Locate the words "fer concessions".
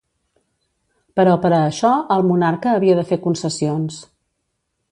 3.13-4.01